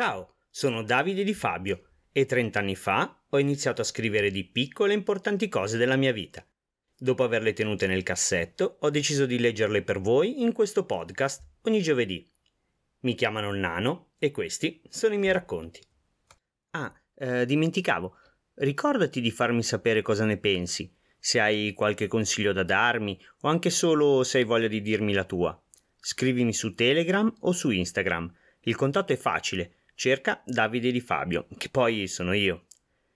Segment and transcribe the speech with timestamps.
[0.00, 4.92] Ciao, sono Davide Di Fabio e 30 anni fa ho iniziato a scrivere di piccole
[4.92, 6.46] e importanti cose della mia vita.
[6.96, 11.82] Dopo averle tenute nel cassetto, ho deciso di leggerle per voi in questo podcast ogni
[11.82, 12.24] giovedì.
[13.00, 15.80] Mi chiamano Nano e questi sono i miei racconti.
[16.70, 18.14] Ah, eh, dimenticavo,
[18.54, 23.70] ricordati di farmi sapere cosa ne pensi, se hai qualche consiglio da darmi o anche
[23.70, 25.60] solo se hai voglia di dirmi la tua.
[25.96, 28.32] Scrivimi su Telegram o su Instagram.
[28.60, 32.66] Il contatto è facile, cerca Davide Di Fabio, che poi sono io.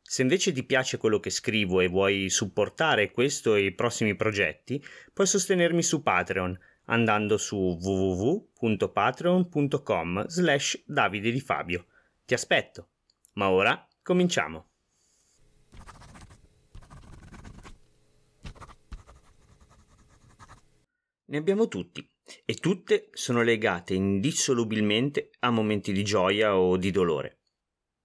[0.00, 4.82] Se invece ti piace quello che scrivo e vuoi supportare questo e i prossimi progetti,
[5.12, 11.84] puoi sostenermi su Patreon andando su www.patreon.com slash Davide Di Fabio.
[12.24, 12.88] Ti aspetto.
[13.34, 14.68] Ma ora cominciamo.
[21.26, 22.09] Ne abbiamo tutti
[22.44, 27.40] e tutte sono legate indissolubilmente a momenti di gioia o di dolore.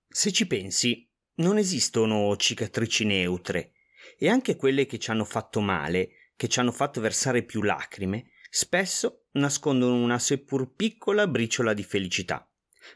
[0.07, 3.73] Se ci pensi, non esistono cicatrici neutre
[4.17, 8.31] e anche quelle che ci hanno fatto male, che ci hanno fatto versare più lacrime,
[8.49, 12.49] spesso nascondono una seppur piccola briciola di felicità,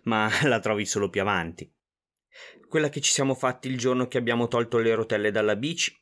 [0.03, 1.71] ma la trovi solo più avanti.
[2.67, 5.93] Quella che ci siamo fatti il giorno che abbiamo tolto le rotelle dalla bici,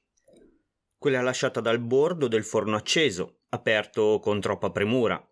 [0.97, 5.25] quella lasciata dal bordo del forno acceso, aperto con troppa premura,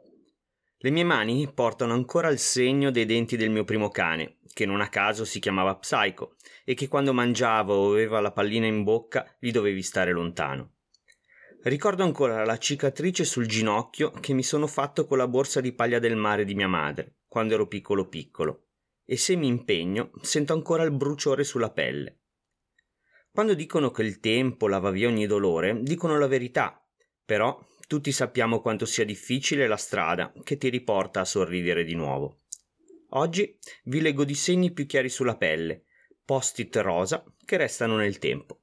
[0.86, 4.82] le mie mani portano ancora il segno dei denti del mio primo cane, che non
[4.82, 9.36] a caso si chiamava Psycho, e che quando mangiava o aveva la pallina in bocca
[9.40, 10.74] gli dovevi stare lontano.
[11.64, 15.98] Ricordo ancora la cicatrice sul ginocchio che mi sono fatto con la borsa di paglia
[15.98, 18.68] del mare di mia madre, quando ero piccolo piccolo,
[19.04, 22.20] e se mi impegno sento ancora il bruciore sulla pelle.
[23.32, 26.80] Quando dicono che il tempo lava via ogni dolore, dicono la verità,
[27.26, 32.40] però tutti sappiamo quanto sia difficile la strada che ti riporta a sorridere di nuovo.
[33.10, 35.84] Oggi vi leggo di segni più chiari sulla pelle,
[36.24, 38.60] post-it rosa che restano nel tempo.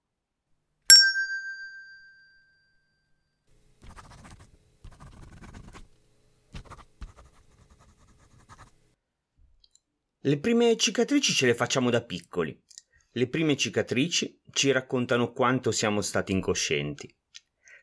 [10.25, 12.57] Le prime cicatrici ce le facciamo da piccoli.
[13.11, 17.13] Le prime cicatrici ci raccontano quanto siamo stati incoscienti.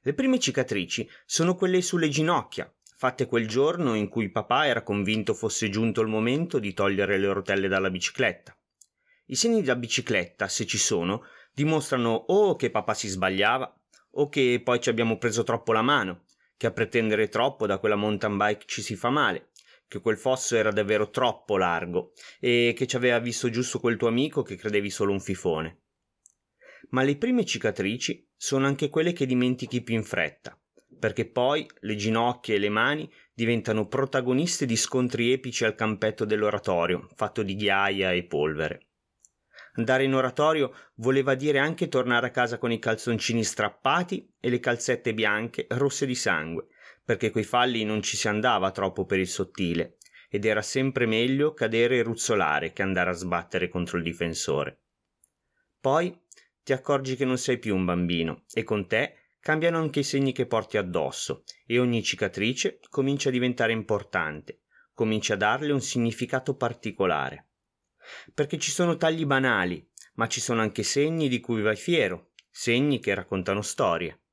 [0.01, 5.33] Le prime cicatrici sono quelle sulle ginocchia, fatte quel giorno in cui papà era convinto
[5.33, 8.57] fosse giunto il momento di togliere le rotelle dalla bicicletta.
[9.25, 13.77] I segni da bicicletta, se ci sono, dimostrano o che papà si sbagliava,
[14.11, 16.23] o che poi ci abbiamo preso troppo la mano,
[16.55, 19.49] che a pretendere troppo da quella mountain bike ci si fa male,
[19.85, 24.07] che quel fosso era davvero troppo largo e che ci aveva visto giusto quel tuo
[24.07, 25.81] amico che credevi solo un fifone
[26.89, 30.57] ma le prime cicatrici sono anche quelle che dimentichi più in fretta,
[30.99, 37.07] perché poi le ginocchia e le mani diventano protagoniste di scontri epici al campetto dell'oratorio,
[37.15, 38.87] fatto di ghiaia e polvere.
[39.73, 44.59] Andare in oratorio voleva dire anche tornare a casa con i calzoncini strappati e le
[44.59, 46.67] calzette bianche rosse di sangue,
[47.05, 49.97] perché coi falli non ci si andava troppo per il sottile,
[50.29, 54.79] ed era sempre meglio cadere e ruzzolare che andare a sbattere contro il difensore.
[55.79, 56.15] Poi
[56.63, 60.31] ti accorgi che non sei più un bambino e con te cambiano anche i segni
[60.31, 64.61] che porti addosso e ogni cicatrice comincia a diventare importante,
[64.93, 67.47] comincia a darle un significato particolare.
[68.33, 72.99] Perché ci sono tagli banali, ma ci sono anche segni di cui vai fiero, segni
[72.99, 74.23] che raccontano storie.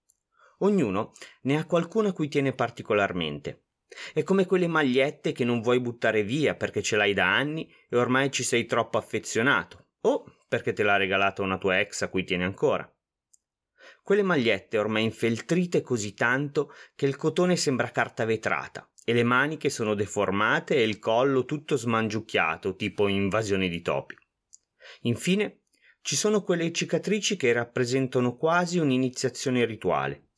[0.58, 3.66] Ognuno ne ha qualcuno a cui tiene particolarmente.
[4.12, 7.96] È come quelle magliette che non vuoi buttare via perché ce l'hai da anni e
[7.96, 12.24] ormai ci sei troppo affezionato, o perché te l'ha regalata una tua ex a cui
[12.24, 12.90] tieni ancora.
[14.02, 19.70] Quelle magliette ormai infeltrite così tanto che il cotone sembra carta vetrata e le maniche
[19.70, 24.16] sono deformate e il collo tutto smangiucchiato, tipo invasione di topi.
[25.02, 25.62] Infine,
[26.02, 30.28] ci sono quelle cicatrici che rappresentano quasi un'iniziazione rituale.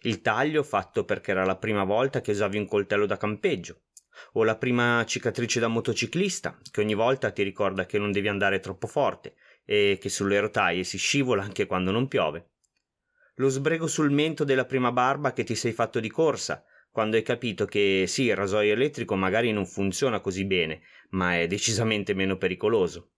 [0.00, 3.84] Il taglio fatto perché era la prima volta che usavi un coltello da campeggio,
[4.32, 8.60] o la prima cicatrice da motociclista, che ogni volta ti ricorda che non devi andare
[8.60, 9.34] troppo forte
[9.64, 12.50] e che sulle rotaie si scivola anche quando non piove.
[13.36, 17.22] Lo sbrego sul mento della prima barba che ti sei fatto di corsa, quando hai
[17.22, 22.36] capito che sì, il rasoio elettrico magari non funziona così bene, ma è decisamente meno
[22.36, 23.14] pericoloso.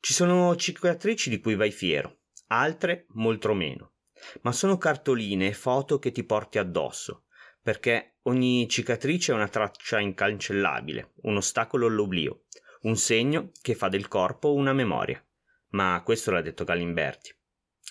[0.00, 2.18] Ci sono cicatrici di cui vai fiero,
[2.48, 3.94] altre molto meno,
[4.42, 7.24] ma sono cartoline e foto che ti porti addosso,
[7.62, 12.44] perché ogni cicatrice è una traccia incancellabile, un ostacolo all'oblio,
[12.82, 15.22] un segno che fa del corpo una memoria.
[15.70, 17.34] Ma questo l'ha detto Galimberti.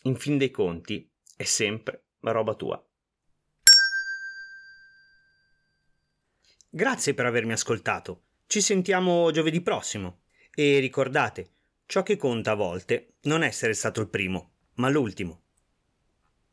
[0.03, 2.81] In fin dei conti, è sempre roba tua.
[6.69, 8.23] Grazie per avermi ascoltato.
[8.45, 10.23] Ci sentiamo giovedì prossimo.
[10.53, 11.51] E ricordate,
[11.85, 15.46] ciò che conta a volte non essere stato il primo, ma l'ultimo.